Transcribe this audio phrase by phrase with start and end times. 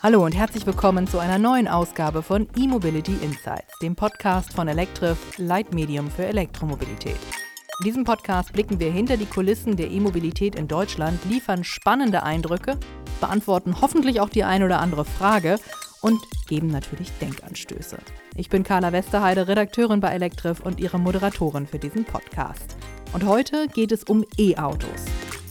[0.00, 5.18] Hallo und herzlich willkommen zu einer neuen Ausgabe von E-Mobility Insights, dem Podcast von Electrif,
[5.38, 7.16] Leitmedium für Elektromobilität.
[7.80, 12.78] In diesem Podcast blicken wir hinter die Kulissen der E-Mobilität in Deutschland, liefern spannende Eindrücke,
[13.20, 15.58] beantworten hoffentlich auch die ein oder andere Frage
[16.00, 17.98] und geben natürlich Denkanstöße.
[18.36, 22.76] Ich bin Carla Westerheide, Redakteurin bei Electrif und ihre Moderatorin für diesen Podcast.
[23.12, 25.06] Und heute geht es um E-Autos.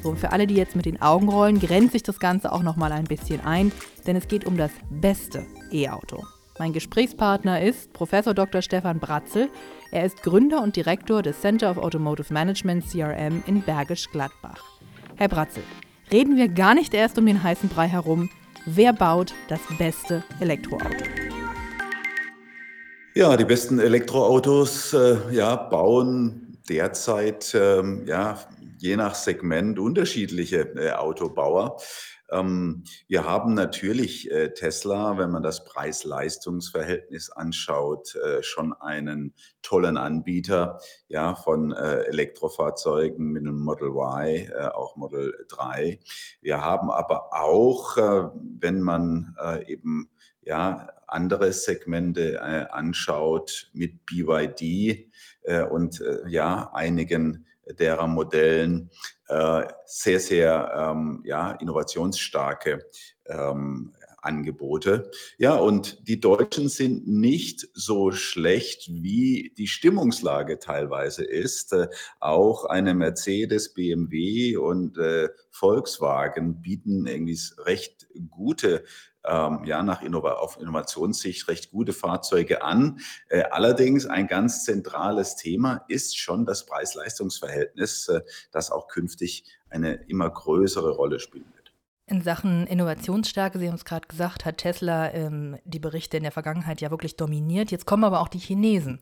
[0.08, 2.78] So, für alle, die jetzt mit den Augen rollen, grenzt sich das Ganze auch noch
[2.78, 3.74] mal ein bisschen ein,
[4.06, 6.24] denn es geht um das beste E-Auto.
[6.60, 8.62] Mein Gesprächspartner ist Professor Dr.
[8.62, 9.50] Stefan Bratzel.
[9.92, 14.64] Er ist Gründer und Direktor des Center of Automotive Management CRM in Bergisch Gladbach.
[15.18, 15.64] Herr Bratzel,
[16.10, 18.30] reden wir gar nicht erst um den heißen Brei herum.
[18.66, 21.04] Wer baut das beste Elektroauto?
[23.14, 28.38] Ja, die besten Elektroautos äh, ja, bauen derzeit ähm, ja,
[28.78, 31.78] je nach Segment unterschiedliche äh, Autobauer.
[32.30, 39.98] Ähm, wir haben natürlich äh, Tesla, wenn man das Preis-Leistungs-Verhältnis anschaut, äh, schon einen tollen
[39.98, 46.00] Anbieter ja, von äh, Elektrofahrzeugen mit dem Model Y, äh, auch Model 3.
[46.42, 50.10] Wir haben aber auch, äh, wenn man äh, eben
[50.42, 55.10] ja, andere Segmente anschaut mit BYD
[55.70, 58.90] und ja, einigen derer Modellen
[59.28, 62.86] äh, sehr, sehr ähm, ja, innovationsstarke
[63.26, 63.94] ähm,
[64.28, 65.10] Angebote.
[65.38, 71.74] Ja, und die Deutschen sind nicht so schlecht, wie die Stimmungslage teilweise ist.
[71.74, 71.88] Äh,
[72.20, 78.84] auch eine Mercedes, BMW und äh, Volkswagen bieten irgendwie recht gute
[79.28, 83.00] ähm, ja, nach Innova auf Innovationssicht recht gute Fahrzeuge an.
[83.30, 89.94] Äh, allerdings ein ganz zentrales Thema ist schon das Preis-Leistungs-Verhältnis, äh, das auch künftig eine
[90.08, 91.74] immer größere Rolle spielen wird.
[92.10, 96.32] In Sachen Innovationsstärke, Sie haben es gerade gesagt, hat Tesla ähm, die Berichte in der
[96.32, 97.70] Vergangenheit ja wirklich dominiert.
[97.70, 99.02] Jetzt kommen aber auch die Chinesen.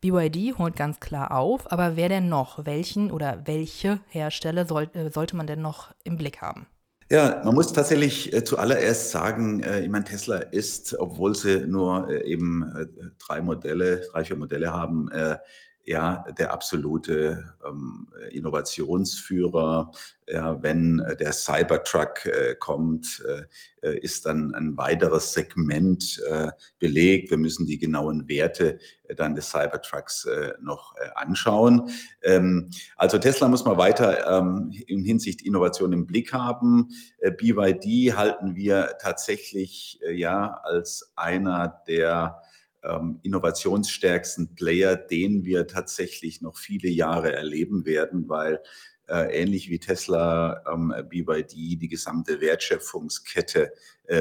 [0.00, 2.64] BYD holt ganz klar auf, aber wer denn noch?
[2.64, 6.68] Welchen oder welche Hersteller soll, äh, sollte man denn noch im Blick haben?
[7.10, 12.08] Ja, man muss tatsächlich äh, zuallererst sagen, äh, ich meine, Tesla ist, obwohl sie nur
[12.10, 12.86] äh, eben äh,
[13.18, 15.36] drei Modelle, drei, vier Modelle haben, äh,
[15.86, 19.92] ja, der absolute ähm, Innovationsführer.
[20.26, 23.42] Ja, wenn äh, der Cybertruck äh, kommt, äh,
[23.86, 27.30] äh, ist dann ein weiteres Segment äh, belegt.
[27.30, 30.26] Wir müssen die genauen Werte äh, dann des Cybertrucks
[30.62, 31.90] noch anschauen.
[32.22, 36.88] Ähm, also Tesla muss man weiter ähm, in Hinsicht Innovation im Blick haben.
[37.38, 42.40] BYD halten wir tatsächlich ja als einer der
[42.84, 48.60] ähm, innovationsstärksten Player, den wir tatsächlich noch viele Jahre erleben werden, weil
[49.08, 53.72] äh, ähnlich wie Tesla, ähm, BYD die gesamte Wertschöpfungskette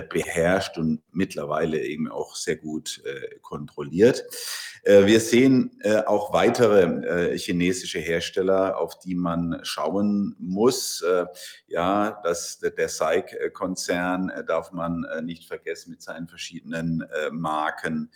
[0.10, 4.24] beherrscht und mittlerweile eben auch sehr gut äh, kontrolliert.
[4.84, 6.84] Äh, wir sehen äh, auch weitere
[7.32, 11.04] äh, chinesische Hersteller, auf die man schauen muss.
[11.68, 18.12] ja, das, der SAIC-Konzern darf man nicht vergessen mit seinen verschiedenen Marken.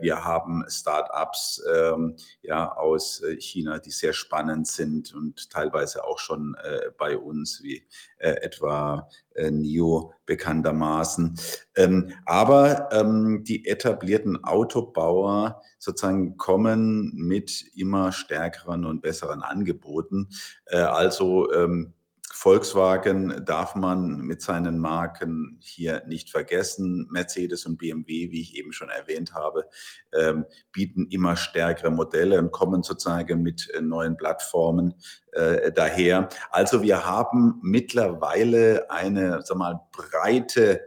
[0.00, 6.56] wir haben Start-ups ähm, ja, aus China, die sehr spannend sind und teilweise auch schon
[6.98, 7.82] bei uns, wie
[8.20, 11.38] etwa NIO bekanntermaßen.
[11.76, 20.28] Ähm, aber ähm, die etablierten Autobauer sozusagen kommen mit immer stärkeren und besseren Angeboten.
[20.66, 21.94] Äh, also ähm,
[22.32, 27.08] Volkswagen darf man mit seinen Marken hier nicht vergessen.
[27.10, 29.68] Mercedes und BMW, wie ich eben schon erwähnt habe,
[30.12, 34.94] ähm, bieten immer stärkere Modelle und kommen sozusagen mit äh, neuen Plattformen
[35.32, 36.28] äh, daher.
[36.50, 40.82] Also wir haben mittlerweile eine sag mal, breite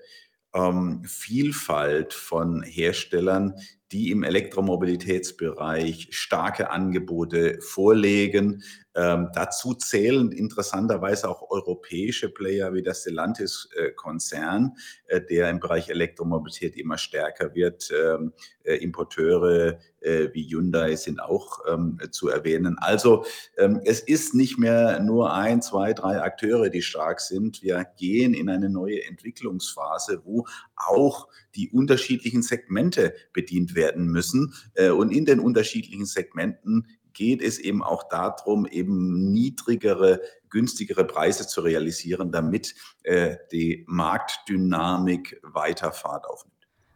[0.54, 3.56] ähm, Vielfalt von Herstellern,
[3.92, 8.64] die im Elektromobilitätsbereich starke Angebote vorlegen.
[8.96, 14.74] Ähm, dazu zählen interessanterweise auch europäische Player wie der Stellantis-Konzern,
[15.07, 17.92] äh, äh, der im Bereich Elektromobilität immer stärker wird.
[17.92, 22.78] Ähm, äh, Importeure äh, wie Hyundai sind auch ähm, zu erwähnen.
[22.80, 23.25] Also
[23.57, 27.63] ähm, es ist nicht mehr nur ein, zwei, drei Akteure, die stark sind.
[27.63, 34.53] Wir gehen in eine neue Entwicklungsphase, wo auch die unterschiedlichen Segmente bedient werden müssen.
[34.74, 41.47] Äh, und in den unterschiedlichen Segmenten geht es eben auch darum, eben niedrigere, günstigere Preise
[41.47, 46.53] zu realisieren, damit äh, die Marktdynamik weiter Fahrt aufnimmt.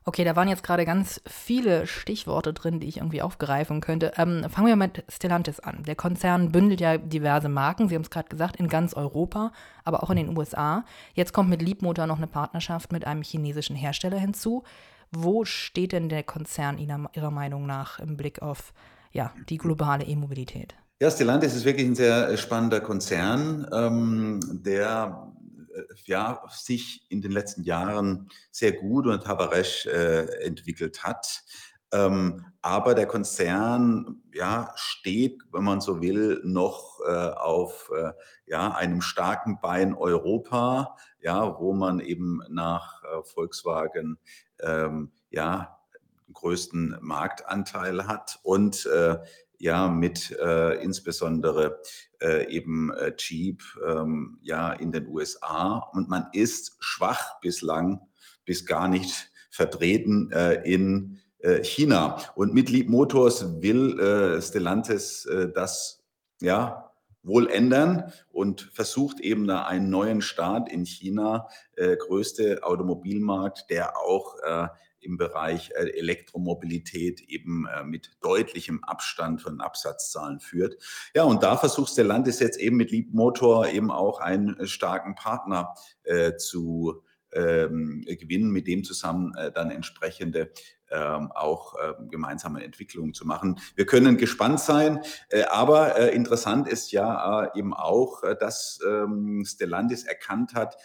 [0.08, 4.14] Okay, da waren jetzt gerade ganz viele Stichworte drin, die ich irgendwie aufgreifen könnte.
[4.16, 5.84] Ähm, fangen wir mit Stellantis an.
[5.84, 9.52] Der Konzern bündelt ja diverse Marken, Sie haben es gerade gesagt, in ganz Europa,
[9.84, 10.86] aber auch in den USA.
[11.14, 14.64] Jetzt kommt mit Leapmotor noch eine Partnerschaft mit einem chinesischen Hersteller hinzu.
[15.12, 18.74] Wo steht denn der Konzern Ihrer Meinung nach im Blick auf
[19.12, 20.76] ja, die globale E-Mobilität?
[21.00, 25.32] Ja, Stellantis ist wirklich ein sehr spannender Konzern, ähm, der
[25.76, 31.44] äh, ja, sich in den letzten Jahren sehr gut und tabaresch äh, entwickelt hat.
[31.92, 38.12] Ähm, aber der Konzern ja, steht, wenn man so will, noch äh, auf äh,
[38.46, 44.18] ja, einem starken Bein Europa, ja, wo man eben nach äh, Volkswagen
[44.60, 45.80] ähm, ja,
[46.34, 49.18] größten Marktanteil hat und äh,
[49.60, 51.80] ja mit äh, insbesondere
[52.22, 55.90] äh, eben Jeep ähm, ja in den USA.
[55.94, 58.02] Und man ist schwach bislang
[58.46, 60.32] bis gar nicht vertreten
[60.64, 61.20] in
[61.62, 66.04] China und mit Leap Motors will äh, Stellantis äh, das
[66.42, 66.92] ja
[67.28, 73.98] wohl ändern und versucht eben da einen neuen Start in China, äh, größte Automobilmarkt, der
[73.98, 74.68] auch äh,
[75.00, 80.78] im Bereich äh, Elektromobilität eben äh, mit deutlichem Abstand von Absatzzahlen führt.
[81.14, 85.16] Ja, und da versucht der Landes jetzt eben mit Leapmotor eben auch einen äh, starken
[85.16, 87.04] Partner äh, zu
[87.34, 90.52] ähm, gewinnen, mit dem zusammen äh, dann entsprechende
[90.92, 93.60] ähm, auch äh, gemeinsame Entwicklungen zu machen.
[93.76, 100.04] Wir können gespannt sein, äh, aber äh, interessant ist ja eben auch, dass ähm, Stellantis
[100.06, 100.78] erkannt hat,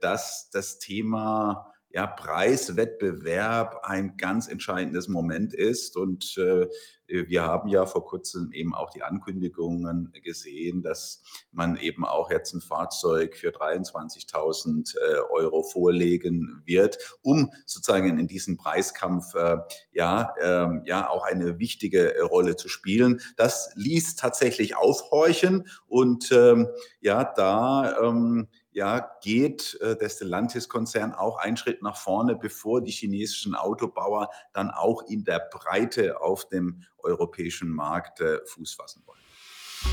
[0.00, 5.96] dass das Thema ja, Preiswettbewerb ein ganz entscheidendes Moment ist.
[5.96, 6.66] Und äh,
[7.06, 12.54] wir haben ja vor kurzem eben auch die Ankündigungen gesehen, dass man eben auch jetzt
[12.54, 19.58] ein Fahrzeug für 23.000 äh, Euro vorlegen wird, um sozusagen in diesem Preiskampf äh,
[19.92, 23.20] ja, äh, ja auch eine wichtige Rolle zu spielen.
[23.36, 26.68] Das ließ tatsächlich aufhorchen und ähm,
[27.02, 32.90] ja, da ähm, ja, geht äh, der Stellantis-Konzern auch einen Schritt nach vorne, bevor die
[32.90, 39.20] chinesischen Autobauer dann auch in der Breite auf dem europäischen Markt äh, Fuß fassen wollen.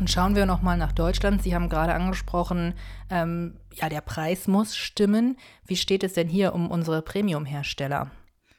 [0.00, 1.42] Und schauen wir nochmal nach Deutschland.
[1.42, 2.72] Sie haben gerade angesprochen,
[3.10, 5.36] ähm, ja, der Preis muss stimmen.
[5.66, 8.10] Wie steht es denn hier um unsere Premium-Hersteller?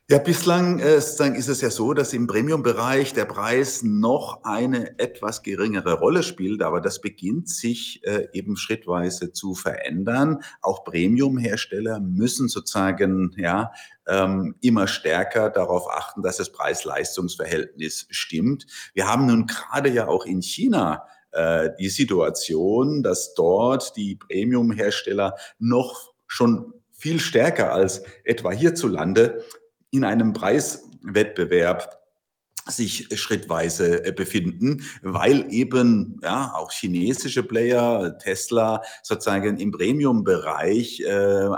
[0.10, 5.44] Ja, bislang äh, ist es ja so, dass im Premium-Bereich der Preis noch eine etwas
[5.44, 10.44] geringere Rolle spielt, aber das beginnt sich äh, eben schrittweise zu verändern.
[10.62, 13.74] Auch Premium-Hersteller müssen sozusagen ja
[14.08, 18.66] ähm, immer stärker darauf achten, dass das Preis-Leistungs-Verhältnis stimmt.
[18.94, 25.36] Wir haben nun gerade ja auch in China äh, die Situation, dass dort die Premium-Hersteller
[25.60, 29.44] noch schon viel stärker als etwa hierzulande
[29.92, 31.98] in einem Preiswettbewerb
[32.72, 41.10] sich schrittweise äh, befinden, weil eben ja auch chinesische Player, Tesla sozusagen im Premium-Bereich äh,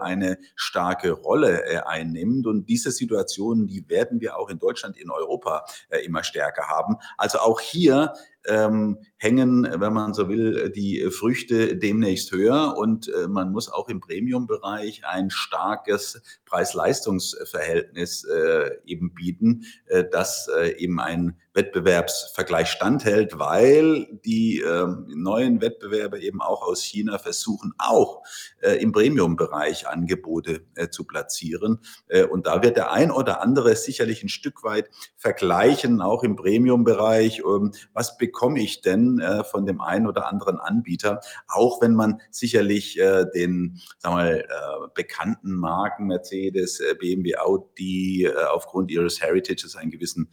[0.02, 5.10] eine starke Rolle äh, einnimmt und diese Situationen, die werden wir auch in Deutschland, in
[5.10, 6.98] Europa äh, immer stärker haben.
[7.18, 8.14] Also auch hier
[8.50, 12.76] ähm, hängen, wenn man so will, die Früchte demnächst höher.
[12.78, 20.50] Und äh, man muss auch im Premium-Bereich ein starkes Preis-Leistungs-Verhältnis äh, eben bieten, äh, das
[20.58, 27.74] äh, eben ein Wettbewerbsvergleich standhält, weil die äh, neuen Wettbewerber eben auch aus China versuchen,
[27.78, 28.24] auch
[28.62, 31.80] äh, im Premium-Bereich Angebote äh, zu platzieren.
[32.08, 36.36] Äh, und da wird der ein oder andere sicherlich ein Stück weit vergleichen, auch im
[36.36, 37.40] Premium-Bereich.
[37.40, 41.20] Ähm, was bekomme ich denn äh, von dem einen oder anderen Anbieter?
[41.48, 47.38] Auch wenn man sicherlich äh, den sagen wir mal, äh, bekannten Marken Mercedes, äh, BMW,
[47.38, 50.30] Audi äh, aufgrund ihres Heritages einen gewissen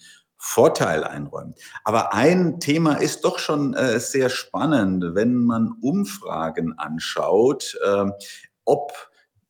[0.46, 1.54] Vorteil einräumen.
[1.82, 8.06] Aber ein Thema ist doch schon äh, sehr spannend, wenn man Umfragen anschaut, äh,
[8.64, 8.92] ob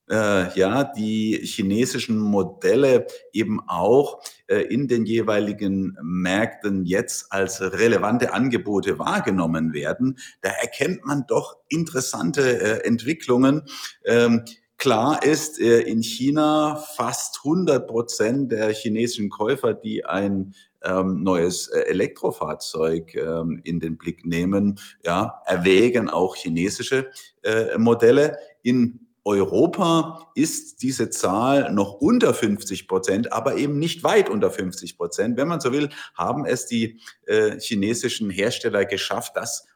[0.08, 8.32] äh, ja, die chinesischen Modelle eben auch äh, in den jeweiligen Märkten jetzt als relevante
[8.32, 13.62] Angebote wahrgenommen werden, da erkennt man doch interessante äh, Entwicklungen.
[14.04, 14.44] Ähm,
[14.78, 20.54] Klar ist, äh, in China fast 100 Prozent der chinesischen Käufer, die ein
[20.84, 27.10] ähm, neues äh, Elektrofahrzeug ähm, in den Blick nehmen, ja, erwägen auch chinesische
[27.42, 28.38] äh, Modelle.
[28.62, 34.96] In Europa ist diese Zahl noch unter 50 Prozent, aber eben nicht weit unter 50
[34.96, 35.36] Prozent.
[35.36, 39.66] Wenn man so will, haben es die äh, chinesischen Hersteller geschafft, das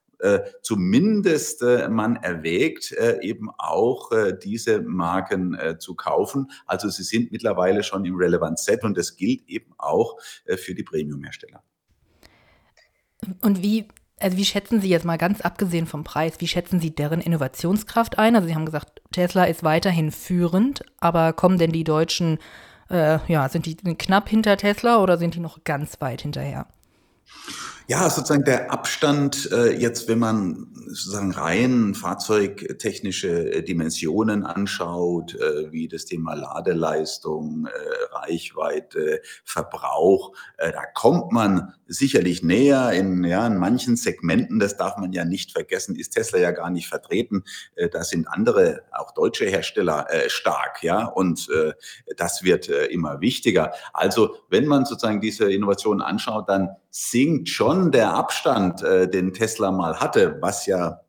[0.62, 6.50] zumindest äh, man erwägt, äh, eben auch äh, diese Marken äh, zu kaufen.
[6.66, 10.74] Also sie sind mittlerweile schon im Relevant Set und das gilt eben auch äh, für
[10.74, 11.62] die Premium-Hersteller.
[13.42, 16.94] Und wie, also wie schätzen Sie jetzt mal ganz abgesehen vom Preis, wie schätzen Sie
[16.94, 18.36] deren Innovationskraft ein?
[18.36, 22.38] Also Sie haben gesagt, Tesla ist weiterhin führend, aber kommen denn die Deutschen,
[22.90, 26.66] äh, ja, sind die knapp hinter Tesla oder sind die noch ganz weit hinterher?
[27.90, 35.72] Ja, sozusagen der Abstand äh, jetzt, wenn man sozusagen rein fahrzeugtechnische äh, Dimensionen anschaut, äh,
[35.72, 43.44] wie das Thema Ladeleistung, äh, Reichweite, Verbrauch, äh, da kommt man sicherlich näher in, ja,
[43.44, 47.42] in manchen Segmenten, das darf man ja nicht vergessen, ist Tesla ja gar nicht vertreten.
[47.74, 51.72] Äh, da sind andere, auch deutsche Hersteller äh, stark, ja, und äh,
[52.16, 53.72] das wird äh, immer wichtiger.
[53.92, 59.70] Also wenn man sozusagen diese Innovationen anschaut, dann sinkt schon der Abstand, äh, den Tesla
[59.70, 61.00] mal hatte, was ja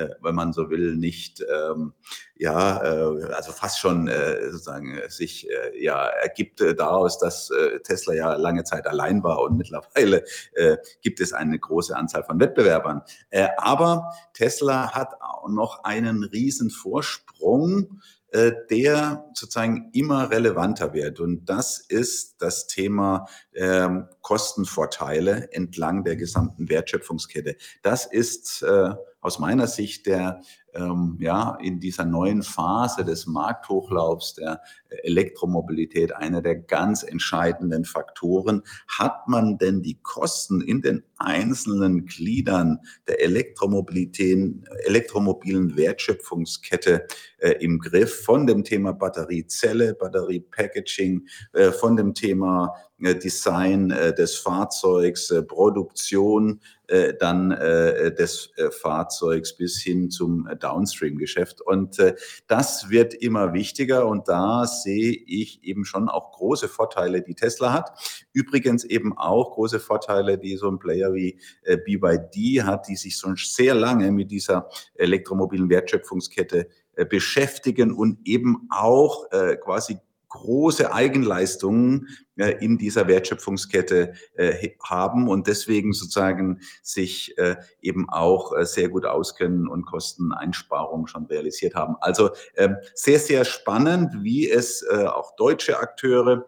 [0.00, 1.92] äh, wenn man so will, nicht, ähm,
[2.36, 7.50] ja, äh, also fast schon äh, sozusagen äh, sich äh, ja ergibt äh, daraus, dass
[7.84, 10.24] Tesla ja lange Zeit allein war und mittlerweile
[11.02, 13.02] gibt es eine große Anzahl von Wettbewerbern.
[13.56, 18.00] Aber Tesla hat auch noch einen riesen Vorsprung
[18.32, 21.20] der sozusagen immer relevanter wird.
[21.20, 27.56] Und das ist das Thema ähm, Kostenvorteile entlang der gesamten Wertschöpfungskette.
[27.82, 30.40] Das ist äh, aus meiner Sicht der
[30.74, 34.60] ähm, ja in dieser neuen Phase des Markthochlaufs der
[35.02, 38.62] Elektromobilität einer der ganz entscheidenden Faktoren.
[38.88, 47.06] Hat man denn die Kosten in den einzelnen Gliedern der Elektromobilität, elektromobilen Wertschöpfungskette
[47.38, 54.14] äh, im Griff von dem Thema Batteriezelle, Batteriepackaging, äh, von dem Thema äh, Design äh,
[54.14, 55.32] des Fahrzeugs,
[56.90, 61.60] äh, dann des Fahrzeugs bis hin zum Downstream-Geschäft.
[61.60, 61.98] Und
[62.46, 67.72] das wird immer wichtiger und da sehe ich eben schon auch große Vorteile, die Tesla
[67.72, 67.92] hat.
[68.32, 71.38] Übrigens eben auch große Vorteile, die so ein Player wie
[71.86, 76.68] BYD hat, die sich schon sehr lange mit dieser elektromobilen Wertschöpfungskette
[77.08, 79.98] beschäftigen und eben auch quasi
[80.30, 88.56] große Eigenleistungen äh, in dieser Wertschöpfungskette äh, haben und deswegen sozusagen sich äh, eben auch
[88.56, 91.96] äh, sehr gut auskennen und Kosteneinsparungen schon realisiert haben.
[92.00, 96.46] Also ähm, sehr, sehr spannend, wie es äh, auch deutsche Akteure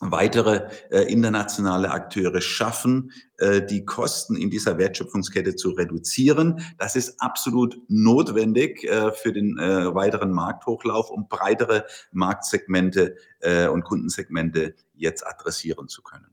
[0.00, 6.64] weitere äh, internationale Akteure schaffen, äh, die Kosten in dieser Wertschöpfungskette zu reduzieren.
[6.78, 13.84] Das ist absolut notwendig äh, für den äh, weiteren Markthochlauf, um breitere Marktsegmente äh, und
[13.84, 16.26] Kundensegmente jetzt adressieren zu können.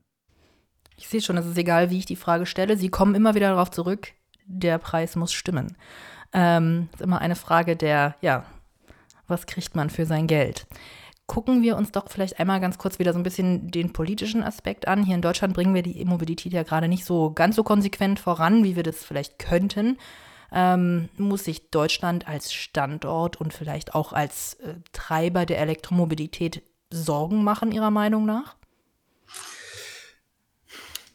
[0.95, 2.77] Ich sehe schon, es ist egal, wie ich die Frage stelle.
[2.77, 4.13] Sie kommen immer wieder darauf zurück,
[4.45, 5.77] der Preis muss stimmen.
[6.33, 8.45] Ähm, ist immer eine Frage der, ja,
[9.27, 10.67] was kriegt man für sein Geld?
[11.27, 14.87] Gucken wir uns doch vielleicht einmal ganz kurz wieder so ein bisschen den politischen Aspekt
[14.87, 15.03] an.
[15.03, 18.63] Hier in Deutschland bringen wir die E-Mobilität ja gerade nicht so ganz so konsequent voran,
[18.63, 19.97] wie wir das vielleicht könnten.
[20.51, 27.43] Ähm, muss sich Deutschland als Standort und vielleicht auch als äh, Treiber der Elektromobilität Sorgen
[27.43, 28.55] machen, Ihrer Meinung nach?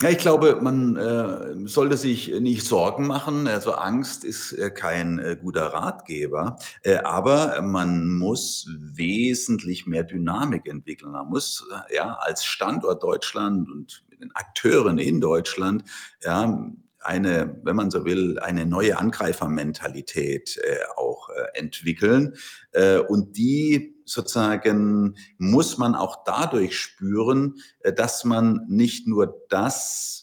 [0.02, 3.46] Ja, ich glaube, man äh, sollte sich nicht Sorgen machen.
[3.46, 10.66] Also Angst ist äh, kein äh, guter Ratgeber, äh, aber man muss wesentlich mehr Dynamik
[10.66, 11.12] entwickeln.
[11.12, 15.84] Man muss äh, ja als Standort Deutschland und mit den Akteuren in Deutschland
[16.24, 16.68] ja
[16.98, 22.34] eine, wenn man so will, eine neue Angreifermentalität äh, auch äh, entwickeln.
[22.72, 30.21] Äh, und die sozusagen muss man auch dadurch spüren, äh, dass man nicht nur das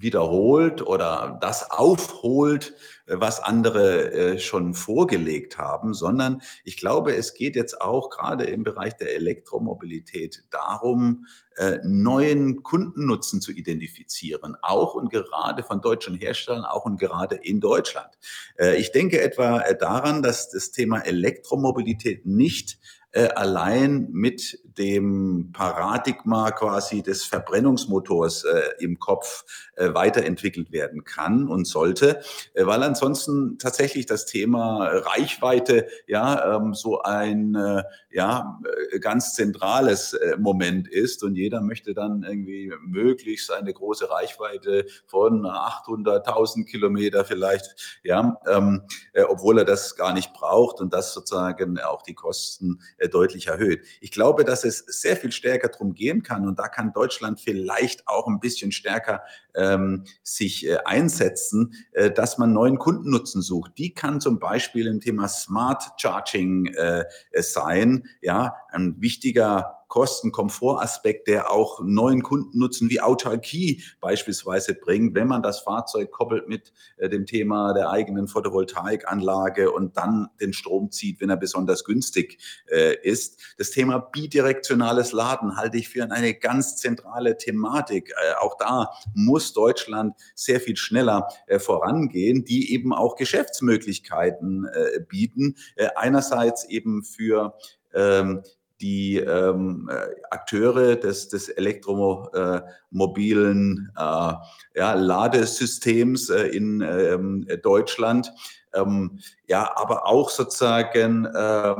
[0.00, 2.74] wiederholt oder das aufholt,
[3.06, 8.64] was andere äh, schon vorgelegt haben, sondern ich glaube, es geht jetzt auch gerade im
[8.64, 11.26] Bereich der Elektromobilität darum,
[11.56, 17.60] äh, neuen Kundennutzen zu identifizieren, auch und gerade von deutschen Herstellern, auch und gerade in
[17.60, 18.10] Deutschland.
[18.58, 22.78] Äh, ich denke etwa daran, dass das Thema Elektromobilität nicht
[23.16, 29.44] äh, allein mit dem Paradigma quasi des Verbrennungsmotors äh, im Kopf
[29.76, 32.20] äh, weiterentwickelt werden kann und sollte,
[32.52, 38.60] äh, weil ansonsten tatsächlich das Thema Reichweite ja ähm, so ein äh, ja
[38.92, 45.46] äh, ganz zentrales Moment ist und jeder möchte dann irgendwie möglichst eine große Reichweite von
[45.46, 48.82] 800.000 Kilometer vielleicht, ja, ähm,
[49.12, 53.84] äh, obwohl er das gar nicht braucht und das sozusagen auch die Kosten deutlich erhöht.
[54.00, 58.06] Ich glaube, dass es sehr viel stärker darum gehen kann und da kann Deutschland vielleicht
[58.08, 59.22] auch ein bisschen stärker
[59.54, 63.72] ähm, sich äh, einsetzen, äh, dass man neuen Kundennutzen sucht.
[63.78, 71.50] Die kann zum Beispiel im Thema Smart Charging äh, sein, ja, ein wichtiger Kosten-Komfort-Aspekt, der
[71.50, 77.26] auch neuen Kundennutzen wie Autarkie beispielsweise bringt, wenn man das Fahrzeug koppelt mit äh, dem
[77.26, 82.38] Thema der eigenen Photovoltaikanlage und dann den Strom zieht, wenn er besonders günstig
[82.70, 83.40] äh, ist.
[83.58, 88.10] Das Thema bidirektionales Laden halte ich für eine ganz zentrale Thematik.
[88.10, 91.28] Äh, auch da muss Deutschland sehr viel schneller
[91.58, 94.66] vorangehen, die eben auch Geschäftsmöglichkeiten
[95.08, 95.56] bieten.
[95.94, 97.56] Einerseits eben für
[97.94, 98.42] ähm,
[98.80, 104.32] die ähm, äh, Akteure des, des elektromobilen äh,
[104.74, 108.32] ja, Ladesystems äh, in ähm, Deutschland,
[108.74, 111.74] ähm, ja, aber auch sozusagen äh,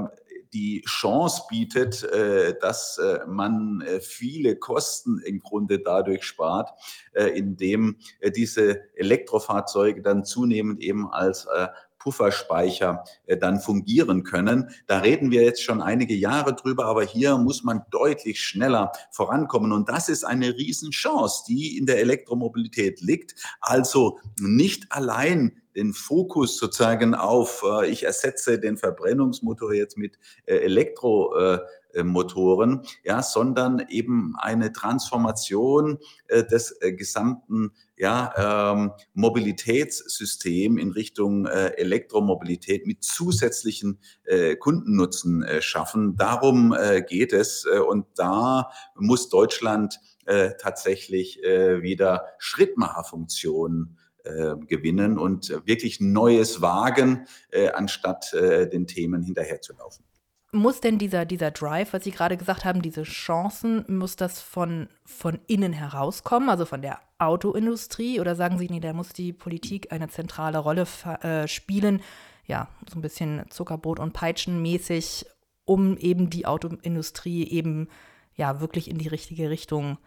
[0.53, 6.71] die Chance bietet, äh, dass äh, man äh, viele Kosten im Grunde dadurch spart,
[7.35, 7.97] indem
[8.37, 11.47] diese Elektrofahrzeuge dann zunehmend eben als
[11.99, 13.05] Pufferspeicher
[13.41, 14.71] dann fungieren können.
[14.87, 19.73] Da reden wir jetzt schon einige Jahre drüber, aber hier muss man deutlich schneller vorankommen.
[19.73, 23.35] Und das ist eine Riesenchance, die in der Elektromobilität liegt.
[23.61, 30.56] Also nicht allein den Fokus sozusagen auf, äh, ich ersetze den Verbrennungsmotor jetzt mit äh,
[30.56, 41.47] Elektromotoren, ja, sondern eben eine Transformation äh, des äh, gesamten ja, ähm, Mobilitätssystem in Richtung
[41.47, 46.16] äh, Elektromobilität mit zusätzlichen äh, Kundennutzen äh, schaffen.
[46.16, 54.06] Darum äh, geht es äh, und da muss Deutschland äh, tatsächlich äh, wieder Schrittmacherfunktionen äh,
[54.66, 60.05] gewinnen und wirklich Neues wagen, äh, anstatt äh, den Themen hinterherzulaufen.
[60.53, 64.88] Muss denn dieser, dieser Drive, was Sie gerade gesagt haben, diese Chancen, muss das von,
[65.05, 68.20] von innen herauskommen, also von der Autoindustrie?
[68.20, 70.87] Oder sagen Sie, nee, da muss die Politik eine zentrale Rolle
[71.20, 72.01] äh, spielen,
[72.46, 75.27] ja, so ein bisschen Zuckerbrot und Peitschen mäßig,
[75.64, 77.88] um eben die Autoindustrie eben
[78.37, 79.98] ja wirklich in die richtige Richtung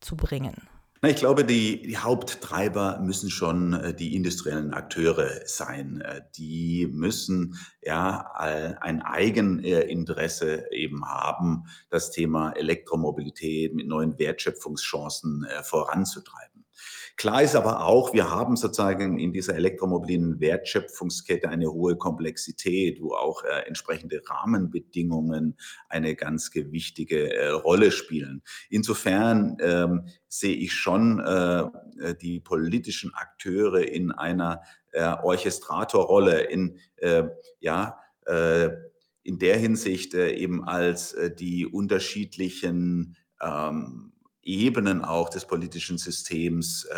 [0.00, 0.68] zu bringen?
[1.06, 6.00] Ich glaube, die, die, Haupttreiber müssen schon äh, die industriellen Akteure sein.
[6.00, 8.32] Äh, die müssen ja
[8.80, 16.53] ein Eigeninteresse eben haben, das Thema Elektromobilität mit neuen Wertschöpfungschancen äh, voranzutreiben.
[17.16, 23.14] Klar ist aber auch, wir haben sozusagen in dieser elektromobilen Wertschöpfungskette eine hohe Komplexität, wo
[23.14, 25.56] auch äh, entsprechende Rahmenbedingungen
[25.88, 28.42] eine ganz wichtige äh, Rolle spielen.
[28.68, 31.60] Insofern ähm, sehe ich schon äh,
[32.00, 37.24] äh, die politischen Akteure in einer äh, Orchestratorrolle, in äh,
[37.60, 37.98] ja,
[39.22, 46.94] in der Hinsicht eben als die unterschiedlichen ähm, Ebenen auch des politischen Systems äh,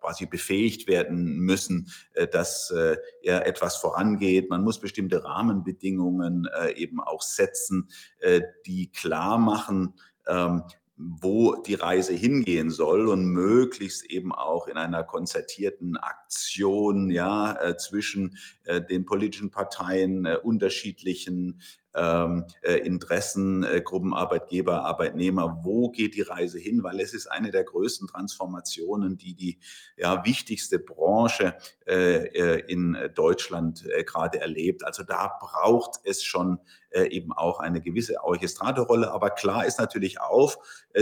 [0.00, 4.50] quasi befähigt werden müssen, äh, dass äh, ja, etwas vorangeht.
[4.50, 9.94] Man muss bestimmte Rahmenbedingungen äh, eben auch setzen, äh, die klar machen,
[10.26, 10.62] ähm,
[10.96, 17.76] wo die Reise hingehen soll und möglichst eben auch in einer konzertierten Aktion ja äh,
[17.76, 21.60] zwischen äh, den politischen Parteien, äh, unterschiedlichen
[21.94, 26.82] ähm, äh, Interessengruppen, äh, Arbeitgeber, Arbeitnehmer, wo geht die Reise hin?
[26.82, 29.58] Weil es ist eine der größten Transformationen, die die
[29.96, 34.84] ja, wichtigste Branche äh, äh in Deutschland äh, gerade erlebt.
[34.84, 36.58] Also da braucht es schon
[36.90, 39.12] äh, eben auch eine gewisse Orchestratorrolle.
[39.12, 40.56] Aber klar ist natürlich auch,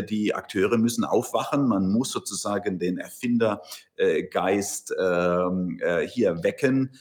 [0.09, 1.69] die Akteure müssen aufwachen.
[1.69, 3.63] Man muss sozusagen den Erfinder
[4.31, 6.93] Geist ähm, hier wecken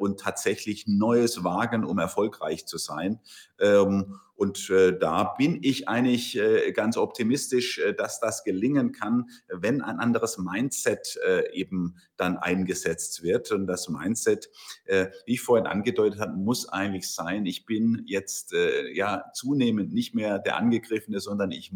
[0.00, 3.20] und tatsächlich Neues wagen, um erfolgreich zu sein.
[3.60, 9.30] Ähm, und äh, da bin ich eigentlich äh, ganz optimistisch, äh, dass das gelingen kann,
[9.46, 13.52] wenn ein anderes Mindset äh, eben dann eingesetzt wird.
[13.52, 14.50] Und das Mindset,
[14.86, 19.92] äh, wie ich vorhin angedeutet habe, muss eigentlich sein, ich bin jetzt äh, ja zunehmend
[19.92, 21.70] nicht mehr der Angegriffene, sondern ich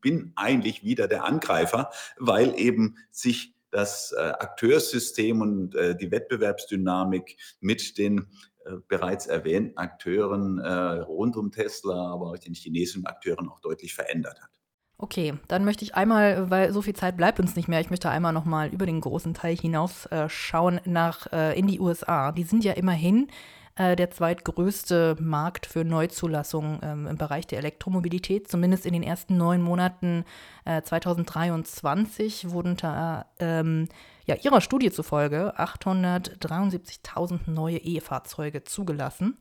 [0.00, 8.26] bin eigentlich wieder der Angreifer, weil eben sich das Akteursystem und die Wettbewerbsdynamik mit den
[8.66, 13.94] äh, bereits erwähnten Akteuren äh, rund um Tesla, aber auch den chinesischen Akteuren auch deutlich
[13.94, 14.50] verändert hat.
[14.98, 18.08] Okay, dann möchte ich einmal, weil so viel Zeit bleibt uns nicht mehr, ich möchte
[18.08, 22.32] einmal noch mal über den großen Teil hinaus äh, schauen nach äh, in die USA.
[22.32, 23.28] Die sind ja immerhin
[23.76, 28.48] äh, der zweitgrößte Markt für Neuzulassungen ähm, im Bereich der Elektromobilität.
[28.48, 30.24] Zumindest in den ersten neun Monaten
[30.64, 33.88] 2023 äh, wurden da ähm,
[34.24, 39.36] ja, ihrer Studie zufolge 873.000 neue E-Fahrzeuge zugelassen.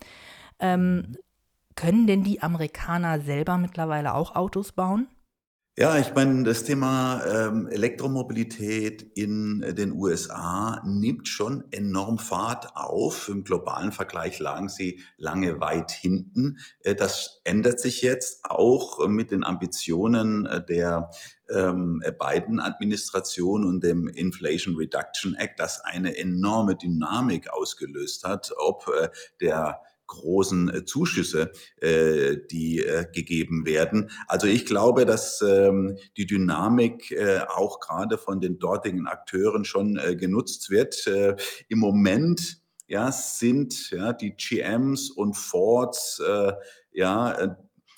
[0.60, 1.17] Ähm,
[1.76, 5.08] können denn die Amerikaner selber mittlerweile auch Autos bauen?
[5.78, 13.28] Ja, ich meine, das Thema ähm, Elektromobilität in den USA nimmt schon enorm Fahrt auf.
[13.28, 16.60] Im globalen Vergleich lagen sie lange weit hinten.
[16.80, 21.10] Äh, das ändert sich jetzt auch mit den Ambitionen äh, der
[21.50, 29.10] ähm, Biden-Administration und dem Inflation Reduction Act, das eine enorme Dynamik ausgelöst hat, ob äh,
[29.42, 34.12] der großen äh, Zuschüsse, äh, die äh, gegeben werden.
[34.28, 39.98] Also ich glaube, dass ähm, die Dynamik äh, auch gerade von den dortigen Akteuren schon
[39.98, 41.08] äh, genutzt wird.
[41.08, 41.36] Äh,
[41.70, 46.22] Im Moment ja, sind ja, die GMs und Fords
[46.91, 47.58] ja,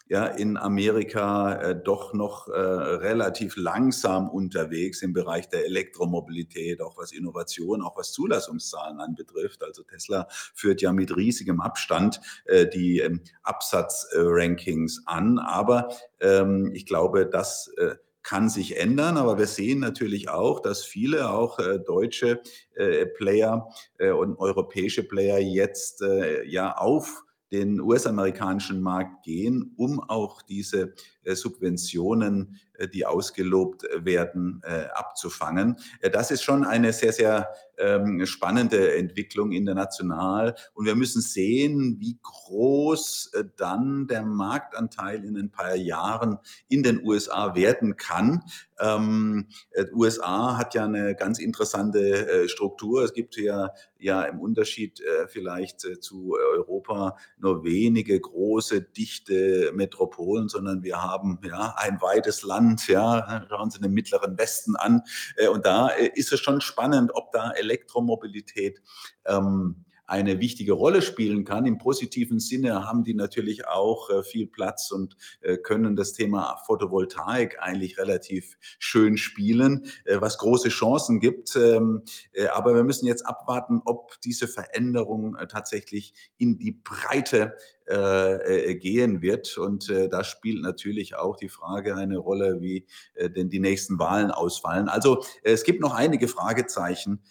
[0.09, 6.97] ja in Amerika äh, doch noch äh, relativ langsam unterwegs im Bereich der Elektromobilität, auch
[6.97, 9.63] was Innovation, auch was Zulassungszahlen anbetrifft.
[9.63, 15.39] Also Tesla führt ja mit riesigem Abstand äh, die ähm, Absatzrankings an.
[15.39, 15.89] Aber
[16.19, 17.95] ähm, ich glaube, dass äh,
[18.27, 22.41] kann sich ändern, aber wir sehen natürlich auch, dass viele auch äh, deutsche
[22.75, 29.99] äh, Player äh, und europäische Player jetzt äh, ja auf den US-amerikanischen Markt gehen, um
[29.99, 30.93] auch diese
[31.27, 34.61] äh, Subventionen, äh, die ausgelobt äh, werden,
[34.93, 35.77] abzufangen.
[36.11, 40.55] Das ist schon eine sehr, sehr ähm, spannende Entwicklung international.
[40.73, 47.03] Und wir müssen sehen, wie groß dann der Marktanteil in ein paar Jahren in den
[47.03, 48.43] USA werden kann.
[48.79, 49.47] Ähm,
[49.93, 53.03] USA hat ja eine ganz interessante Struktur.
[53.03, 60.83] Es gibt ja, ja im Unterschied vielleicht zu Europa nur wenige große, dichte Metropolen, sondern
[60.83, 65.01] wir haben haben, ja, ein weites Land, ja, schauen Sie den mittleren Westen an.
[65.35, 68.81] Äh, und da äh, ist es schon spannend, ob da Elektromobilität
[69.25, 71.65] ähm, eine wichtige Rolle spielen kann.
[71.65, 76.57] Im positiven Sinne haben die natürlich auch äh, viel Platz und äh, können das Thema
[76.65, 81.55] Photovoltaik eigentlich relativ schön spielen, äh, was große Chancen gibt.
[81.57, 87.53] Ähm, äh, aber wir müssen jetzt abwarten, ob diese Veränderung tatsächlich in die Breite
[87.89, 89.57] gehen wird.
[89.57, 92.85] Und da spielt natürlich auch die Frage eine Rolle, wie
[93.17, 94.89] denn die nächsten Wahlen ausfallen.
[94.89, 97.21] Also es gibt noch einige Fragezeichen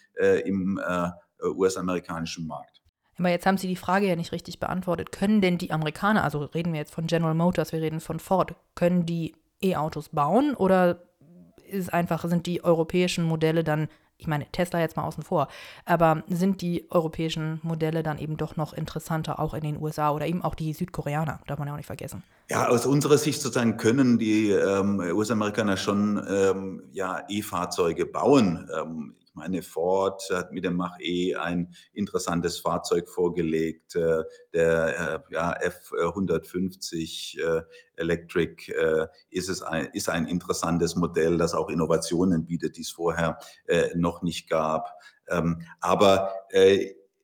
[0.45, 0.79] im
[1.41, 2.81] US-amerikanischen Markt.
[3.17, 5.11] Aber jetzt haben Sie die Frage ja nicht richtig beantwortet.
[5.11, 8.53] Können denn die Amerikaner, also reden wir jetzt von General Motors, wir reden von Ford,
[8.75, 11.01] können die E-Autos bauen oder
[11.67, 15.47] ist einfach, sind die europäischen Modelle dann, ich meine, Tesla jetzt mal außen vor,
[15.85, 20.27] aber sind die europäischen Modelle dann eben doch noch interessanter, auch in den USA oder
[20.27, 22.23] eben auch die Südkoreaner, darf man ja auch nicht vergessen.
[22.49, 28.69] Ja, aus unserer Sicht sozusagen können die ähm, US-Amerikaner schon ähm, ja, E-Fahrzeuge bauen.
[28.73, 33.95] Ähm, meine, Ford hat mit dem Mach-E ein interessantes Fahrzeug vorgelegt.
[33.95, 34.23] Äh,
[34.53, 37.61] der äh, ja, F150 äh,
[37.95, 38.71] Electric
[39.29, 43.39] ist, es ein, ist ein interessantes Modell, das auch Innovationen bietet, die es vorher
[43.95, 44.93] noch nicht gab.
[45.29, 46.31] Ähm, aber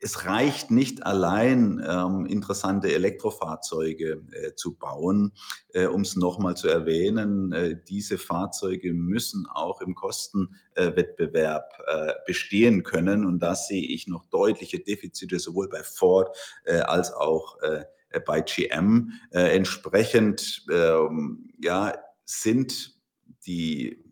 [0.03, 5.31] es reicht nicht allein, ähm, interessante Elektrofahrzeuge äh, zu bauen.
[5.69, 12.83] Äh, um es nochmal zu erwähnen, äh, diese Fahrzeuge müssen auch im Kostenwettbewerb äh, bestehen
[12.83, 13.25] können.
[13.25, 16.35] Und da sehe ich noch deutliche Defizite sowohl bei Ford
[16.65, 17.85] äh, als auch äh,
[18.27, 19.11] bei GM.
[19.31, 22.93] entsprechend ähm, ja, sind
[23.47, 24.03] die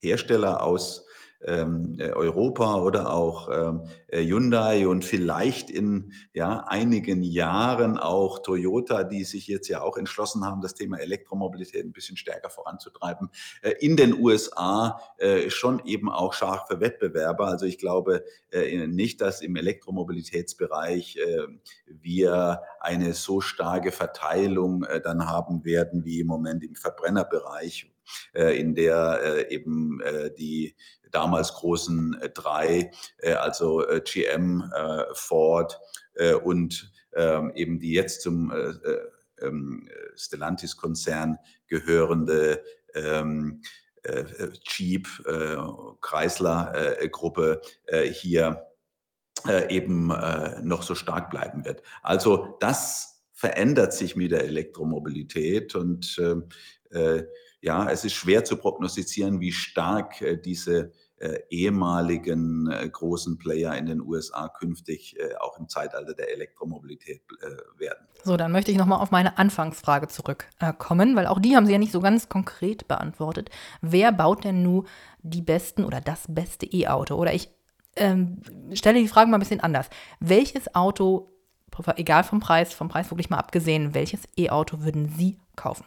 [0.00, 1.05] Hersteller aus
[1.44, 8.40] ähm, äh, Europa oder auch ähm, äh, Hyundai und vielleicht in ja, einigen Jahren auch
[8.40, 13.30] Toyota, die sich jetzt ja auch entschlossen haben, das Thema Elektromobilität ein bisschen stärker voranzutreiben,
[13.62, 17.46] äh, in den USA äh, schon eben auch scharfe Wettbewerber.
[17.46, 21.46] Also ich glaube äh, nicht, dass im Elektromobilitätsbereich äh,
[21.86, 27.90] wir eine so starke Verteilung dann haben werden wie im Moment im Verbrennerbereich,
[28.34, 30.00] in der eben
[30.38, 30.76] die
[31.10, 32.90] damals großen drei,
[33.38, 34.70] also GM,
[35.14, 35.78] Ford
[36.44, 38.52] und ähm, eben die jetzt zum
[39.40, 42.62] ähm, Stellantis-Konzern gehörende
[42.94, 43.62] ähm,
[44.62, 45.08] Jeep,
[46.00, 47.60] Chrysler-Gruppe
[48.12, 48.64] hier
[49.68, 50.12] eben
[50.62, 51.82] noch so stark bleiben wird.
[52.02, 56.22] Also das verändert sich mit der Elektromobilität und
[56.90, 57.24] äh,
[57.66, 63.74] ja, es ist schwer zu prognostizieren, wie stark äh, diese äh, ehemaligen äh, großen Player
[63.74, 67.22] in den USA künftig auch im Zeitalter der Elektromobilität
[67.76, 68.06] werden.
[68.22, 71.78] So, dann möchte ich nochmal auf meine Anfangsfrage zurückkommen, weil auch die haben Sie ja
[71.78, 73.50] nicht so ganz konkret beantwortet.
[73.80, 74.86] Wer baut denn nun
[75.22, 77.16] die besten oder das beste E-Auto?
[77.16, 77.48] Oder ich
[77.96, 78.42] ähm,
[78.74, 79.88] stelle die Frage mal ein bisschen anders.
[80.20, 81.30] Welches Auto,
[81.96, 85.84] egal vom Preis, vom Preis wirklich mal abgesehen, welches E-Auto würden Sie kaufen?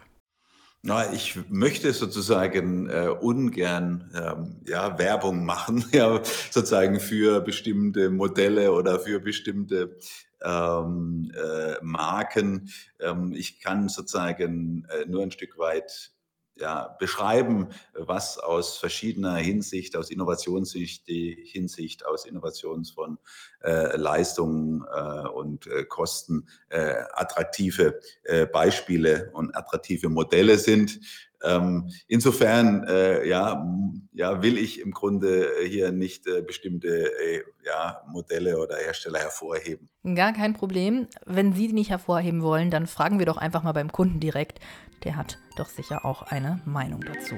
[0.82, 8.72] Na, ich möchte sozusagen äh, ungern ähm, ja, Werbung machen, ja, sozusagen für bestimmte Modelle
[8.72, 9.98] oder für bestimmte
[10.42, 12.70] ähm, äh, Marken.
[13.02, 16.14] Ähm, ich kann sozusagen äh, nur ein Stück weit
[16.60, 23.18] ja, beschreiben, was aus verschiedener Hinsicht, aus Innovationssicht, Hinsicht, aus Innovations von
[23.62, 31.00] äh, Leistungen äh, und äh, Kosten äh, attraktive äh, Beispiele und attraktive Modelle sind.
[31.44, 33.66] Ähm, insofern äh, ja,
[34.14, 39.90] ja, will ich im Grunde hier nicht äh, bestimmte äh, ja, Modelle oder Hersteller hervorheben.
[40.16, 41.08] Gar kein Problem.
[41.26, 44.60] Wenn Sie die nicht hervorheben wollen, dann fragen wir doch einfach mal beim Kunden direkt.
[45.04, 47.36] Der hat doch sicher auch eine Meinung dazu.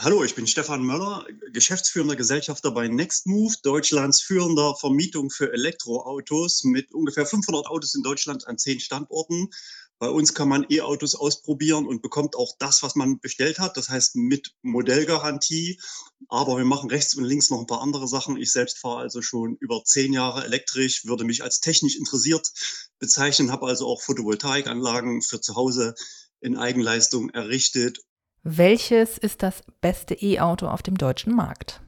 [0.00, 6.94] Hallo, ich bin Stefan Möller, geschäftsführender Gesellschafter bei Nextmove, Deutschlands führender Vermietung für Elektroautos mit
[6.94, 9.50] ungefähr 500 Autos in Deutschland an zehn Standorten.
[9.98, 13.76] Bei uns kann man E-Autos ausprobieren und bekommt auch das, was man bestellt hat.
[13.76, 15.80] Das heißt mit Modellgarantie.
[16.28, 18.36] Aber wir machen rechts und links noch ein paar andere Sachen.
[18.36, 22.52] Ich selbst fahre also schon über zehn Jahre elektrisch, würde mich als technisch interessiert
[22.98, 25.94] bezeichnen, habe also auch Photovoltaikanlagen für zu Hause
[26.40, 27.98] in Eigenleistung errichtet.
[28.42, 31.80] Welches ist das beste E-Auto auf dem deutschen Markt?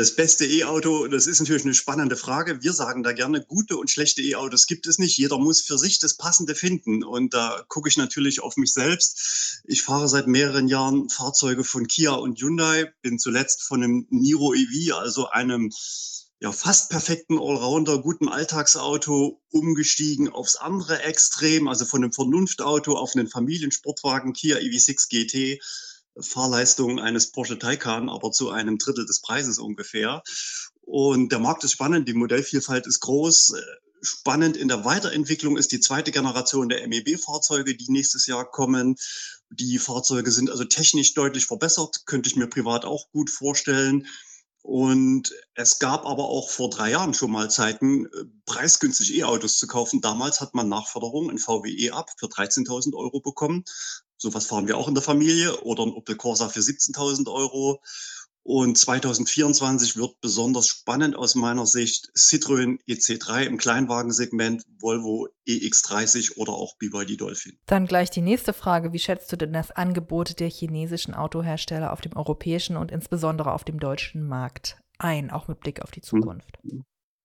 [0.00, 2.62] Das beste E-Auto, das ist natürlich eine spannende Frage.
[2.62, 5.18] Wir sagen da gerne, gute und schlechte E-Autos gibt es nicht.
[5.18, 7.04] Jeder muss für sich das Passende finden.
[7.04, 9.60] Und da gucke ich natürlich auf mich selbst.
[9.64, 14.54] Ich fahre seit mehreren Jahren Fahrzeuge von Kia und Hyundai, bin zuletzt von einem Niro
[14.54, 15.70] EV, also einem
[16.40, 23.14] ja, fast perfekten Allrounder, guten Alltagsauto umgestiegen aufs andere Extrem, also von einem Vernunftauto auf
[23.14, 25.62] einen Familiensportwagen Kia EV6 GT
[26.18, 30.22] Fahrleistung eines Porsche Taycan, aber zu einem Drittel des Preises ungefähr.
[30.82, 33.54] Und der Markt ist spannend, die Modellvielfalt ist groß.
[34.02, 38.96] Spannend in der Weiterentwicklung ist die zweite Generation der MEB-Fahrzeuge, die nächstes Jahr kommen.
[39.50, 44.06] Die Fahrzeuge sind also technisch deutlich verbessert, könnte ich mir privat auch gut vorstellen.
[44.62, 49.66] Und es gab aber auch vor drei Jahren schon mal Zeiten, äh, preisgünstig E-Autos zu
[49.66, 50.00] kaufen.
[50.00, 53.64] Damals hat man Nachförderung, ein VW E-Up für 13.000 Euro bekommen.
[54.22, 57.80] Sowas fahren wir auch in der Familie oder ein Opel Corsa für 17.000 Euro.
[58.42, 66.52] Und 2024 wird besonders spannend aus meiner Sicht Citroën EC3 im Kleinwagensegment, Volvo EX30 oder
[66.52, 67.58] auch BYD Dolphin.
[67.66, 68.92] Dann gleich die nächste Frage.
[68.92, 73.64] Wie schätzt du denn das Angebot der chinesischen Autohersteller auf dem europäischen und insbesondere auf
[73.64, 76.58] dem deutschen Markt ein, auch mit Blick auf die Zukunft?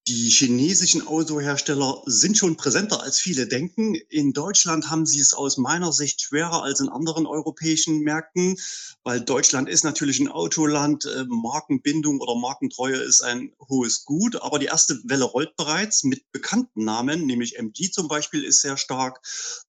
[0.08, 3.96] Die chinesischen Autohersteller sind schon präsenter, als viele denken.
[3.96, 8.56] In Deutschland haben sie es aus meiner Sicht schwerer als in anderen europäischen Märkten,
[9.04, 11.06] weil Deutschland ist natürlich ein Autoland.
[11.06, 14.40] Äh, Markenbindung oder Markentreue ist ein hohes Gut.
[14.44, 18.78] Aber die erste Welle rollt bereits mit bekannten Namen, nämlich MG zum Beispiel ist sehr
[18.78, 19.22] stark.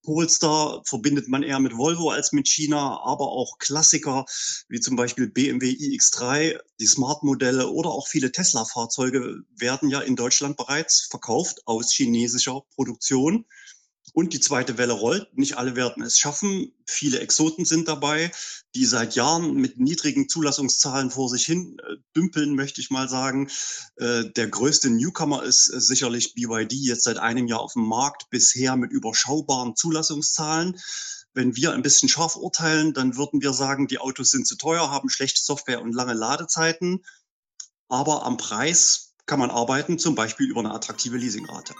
[0.02, 4.26] Polestar verbindet man eher mit Volvo als mit China, aber auch Klassiker
[4.68, 10.25] wie zum Beispiel BMW iX3, die Smart-Modelle oder auch viele Tesla-Fahrzeuge werden ja in Deutschland
[10.26, 13.44] Deutschland bereits verkauft aus chinesischer Produktion.
[14.12, 15.28] Und die zweite Welle rollt.
[15.38, 16.72] Nicht alle werden es schaffen.
[16.84, 18.32] Viele Exoten sind dabei,
[18.74, 23.48] die seit Jahren mit niedrigen Zulassungszahlen vor sich hin äh, dümpeln, möchte ich mal sagen.
[23.96, 28.28] Äh, der größte Newcomer ist äh, sicherlich BYD, jetzt seit einem Jahr auf dem Markt,
[28.30, 30.76] bisher mit überschaubaren Zulassungszahlen.
[31.34, 34.90] Wenn wir ein bisschen scharf urteilen, dann würden wir sagen, die Autos sind zu teuer,
[34.90, 37.04] haben schlechte Software und lange Ladezeiten.
[37.88, 41.74] Aber am Preis kann man arbeiten, zum Beispiel über eine attraktive Leasingrate.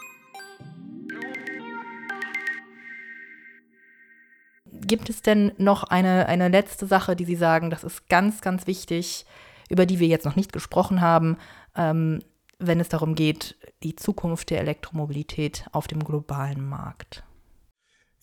[4.87, 8.67] Gibt es denn noch eine, eine letzte Sache, die Sie sagen, das ist ganz, ganz
[8.67, 9.25] wichtig,
[9.69, 11.39] über die wir jetzt noch nicht gesprochen haben,
[11.75, 12.23] ähm,
[12.59, 17.25] wenn es darum geht, die Zukunft der Elektromobilität auf dem globalen Markt?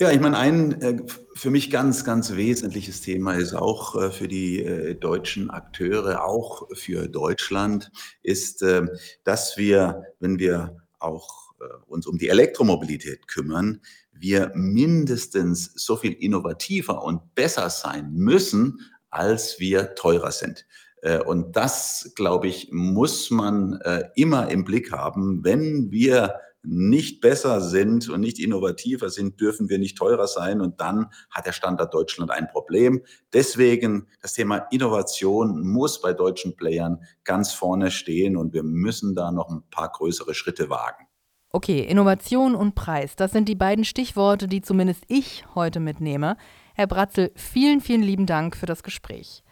[0.03, 0.97] Ja, ich meine, ein äh,
[1.33, 6.67] für mich ganz, ganz wesentliches Thema ist auch äh, für die äh, deutschen Akteure, auch
[6.73, 7.89] für Deutschland,
[8.21, 8.65] ist,
[9.23, 11.53] dass wir, wenn wir auch
[11.87, 13.79] uns um die Elektromobilität kümmern,
[14.11, 20.65] wir mindestens so viel innovativer und besser sein müssen, als wir teurer sind.
[21.25, 23.79] Und das, glaube ich, muss man
[24.15, 29.79] immer im Blick haben, wenn wir nicht besser sind und nicht innovativer sind, dürfen wir
[29.79, 30.61] nicht teurer sein.
[30.61, 33.01] Und dann hat der Standard Deutschland ein Problem.
[33.33, 39.31] Deswegen das Thema Innovation muss bei deutschen Playern ganz vorne stehen und wir müssen da
[39.31, 41.05] noch ein paar größere Schritte wagen.
[41.55, 46.35] Okay, Innovation und Preis, das sind die beiden Stichworte, die zumindest ich heute mitnehme.
[46.73, 49.43] Herr Bratzel, vielen, vielen lieben Dank für das Gespräch.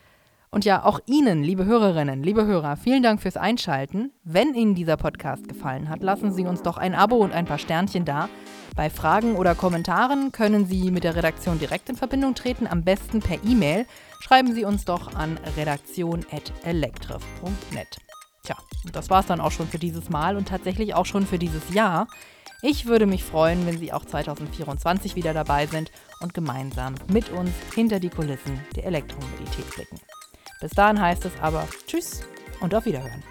[0.53, 4.11] Und ja, auch Ihnen, liebe Hörerinnen, liebe Hörer, vielen Dank fürs Einschalten.
[4.25, 7.57] Wenn Ihnen dieser Podcast gefallen hat, lassen Sie uns doch ein Abo und ein paar
[7.57, 8.27] Sternchen da.
[8.75, 13.21] Bei Fragen oder Kommentaren können Sie mit der Redaktion direkt in Verbindung treten, am besten
[13.21, 13.85] per E-Mail.
[14.19, 17.97] Schreiben Sie uns doch an redaktion.elektrif.net.
[18.43, 21.25] Tja, und das war es dann auch schon für dieses Mal und tatsächlich auch schon
[21.25, 22.07] für dieses Jahr.
[22.61, 27.51] Ich würde mich freuen, wenn Sie auch 2024 wieder dabei sind und gemeinsam mit uns
[27.73, 29.97] hinter die Kulissen der Elektromobilität blicken.
[30.61, 32.21] Bis dahin heißt es aber Tschüss
[32.61, 33.30] und auf Wiederhören.